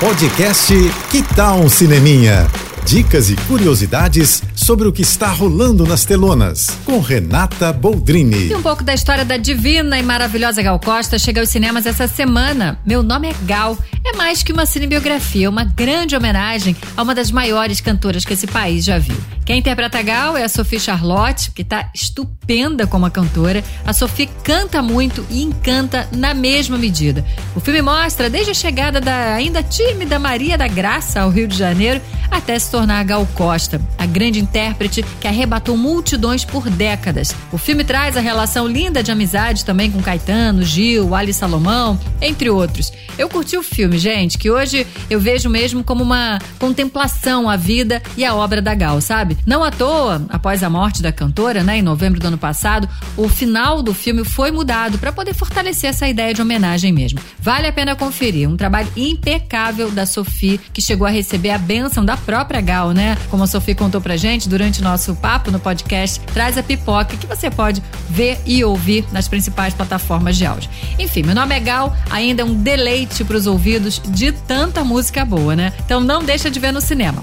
Podcast 0.00 0.72
Que 1.10 1.22
Tal 1.22 1.60
um 1.60 1.68
Cineminha? 1.68 2.46
Dicas 2.86 3.28
e 3.28 3.36
curiosidades 3.36 4.42
sobre 4.56 4.88
o 4.88 4.92
que 4.92 5.02
está 5.02 5.28
rolando 5.28 5.86
nas 5.86 6.06
telonas, 6.06 6.68
com 6.86 7.00
Renata 7.00 7.70
Boldrini. 7.70 8.48
E 8.48 8.54
um 8.54 8.62
pouco 8.62 8.82
da 8.82 8.94
história 8.94 9.26
da 9.26 9.36
divina 9.36 9.98
e 9.98 10.02
maravilhosa 10.02 10.62
Gal 10.62 10.80
Costa 10.80 11.18
chega 11.18 11.42
aos 11.42 11.50
cinemas 11.50 11.84
essa 11.84 12.08
semana. 12.08 12.80
Meu 12.86 13.02
nome 13.02 13.28
é 13.28 13.34
Gal. 13.42 13.76
É 14.02 14.16
mais 14.16 14.42
que 14.42 14.54
uma 14.54 14.64
cinebiografia, 14.64 15.50
uma 15.50 15.64
grande 15.64 16.16
homenagem 16.16 16.74
a 16.96 17.02
uma 17.02 17.14
das 17.14 17.30
maiores 17.30 17.82
cantoras 17.82 18.24
que 18.24 18.32
esse 18.32 18.46
país 18.46 18.86
já 18.86 18.98
viu. 18.98 19.16
Quem 19.50 19.58
interpreta 19.58 19.98
a 19.98 20.02
Gal 20.02 20.36
é 20.36 20.44
a 20.44 20.48
Sophie 20.48 20.78
Charlotte, 20.78 21.50
que 21.50 21.62
está 21.62 21.90
estupenda 21.92 22.86
como 22.86 23.04
a 23.04 23.10
cantora. 23.10 23.64
A 23.84 23.92
Sophie 23.92 24.30
canta 24.44 24.80
muito 24.80 25.26
e 25.28 25.42
encanta 25.42 26.08
na 26.12 26.32
mesma 26.32 26.78
medida. 26.78 27.26
O 27.56 27.58
filme 27.58 27.82
mostra 27.82 28.30
desde 28.30 28.52
a 28.52 28.54
chegada 28.54 29.00
da 29.00 29.34
ainda 29.34 29.60
tímida 29.60 30.20
Maria 30.20 30.56
da 30.56 30.68
Graça 30.68 31.22
ao 31.22 31.30
Rio 31.30 31.48
de 31.48 31.56
Janeiro 31.56 32.00
até 32.30 32.56
se 32.56 32.70
tornar 32.70 33.00
a 33.00 33.02
Gal 33.02 33.26
Costa, 33.34 33.80
a 33.98 34.06
grande 34.06 34.38
intérprete 34.38 35.04
que 35.20 35.26
arrebatou 35.26 35.76
multidões 35.76 36.44
por 36.44 36.70
décadas. 36.70 37.34
O 37.50 37.58
filme 37.58 37.82
traz 37.82 38.16
a 38.16 38.20
relação 38.20 38.68
linda 38.68 39.02
de 39.02 39.10
amizade 39.10 39.64
também 39.64 39.90
com 39.90 40.00
Caetano, 40.00 40.62
Gil, 40.62 41.12
Ali 41.12 41.34
Salomão, 41.34 41.98
entre 42.22 42.48
outros. 42.48 42.92
Eu 43.18 43.28
curti 43.28 43.56
o 43.56 43.62
filme, 43.62 43.98
gente, 43.98 44.38
que 44.38 44.50
hoje 44.50 44.86
eu 45.10 45.18
vejo 45.18 45.50
mesmo 45.50 45.82
como 45.82 46.04
uma 46.04 46.38
contemplação 46.58 47.50
à 47.50 47.56
vida 47.56 48.00
e 48.16 48.24
à 48.24 48.32
obra 48.32 48.62
da 48.62 48.74
Gal, 48.74 49.00
sabe? 49.00 49.36
Não 49.46 49.64
à 49.64 49.70
toa, 49.70 50.26
após 50.28 50.62
a 50.62 50.70
morte 50.70 51.02
da 51.02 51.12
cantora, 51.12 51.62
né, 51.62 51.78
em 51.78 51.82
novembro 51.82 52.20
do 52.20 52.26
ano 52.26 52.38
passado, 52.38 52.88
o 53.16 53.28
final 53.28 53.82
do 53.82 53.94
filme 53.94 54.24
foi 54.24 54.50
mudado 54.50 54.98
para 54.98 55.12
poder 55.12 55.34
fortalecer 55.34 55.90
essa 55.90 56.08
ideia 56.08 56.34
de 56.34 56.42
homenagem 56.42 56.92
mesmo. 56.92 57.20
Vale 57.40 57.66
a 57.66 57.72
pena 57.72 57.96
conferir, 57.96 58.48
um 58.48 58.56
trabalho 58.56 58.88
impecável 58.96 59.90
da 59.90 60.06
Sophie, 60.06 60.60
que 60.72 60.82
chegou 60.82 61.06
a 61.06 61.10
receber 61.10 61.50
a 61.50 61.58
bênção 61.58 62.04
da 62.04 62.16
própria 62.16 62.60
Gal, 62.60 62.92
né? 62.92 63.16
Como 63.30 63.42
a 63.42 63.46
Sophie 63.46 63.74
contou 63.74 64.00
pra 64.00 64.16
gente 64.16 64.48
durante 64.48 64.80
o 64.80 64.84
nosso 64.84 65.14
papo 65.16 65.50
no 65.50 65.58
podcast, 65.58 66.20
traz 66.32 66.58
a 66.58 66.62
pipoca 66.62 67.16
que 67.16 67.26
você 67.26 67.50
pode 67.50 67.82
ver 68.08 68.40
e 68.44 68.64
ouvir 68.64 69.04
nas 69.12 69.28
principais 69.28 69.74
plataformas 69.74 70.36
de 70.36 70.46
áudio. 70.46 70.70
Enfim, 70.98 71.22
meu 71.22 71.34
nome 71.34 71.54
é 71.54 71.60
Gal, 71.60 71.96
ainda 72.10 72.42
é 72.42 72.44
um 72.44 72.54
deleite 72.54 73.24
para 73.24 73.36
os 73.36 73.46
ouvidos 73.46 74.00
de 74.08 74.32
tanta 74.32 74.84
música 74.84 75.24
boa, 75.24 75.56
né? 75.56 75.72
Então 75.84 76.00
não 76.00 76.22
deixa 76.22 76.50
de 76.50 76.60
ver 76.60 76.72
no 76.72 76.80
cinema. 76.80 77.22